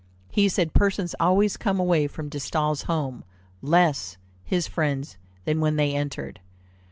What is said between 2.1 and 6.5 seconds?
De Staël's home "less his friends than when they entered."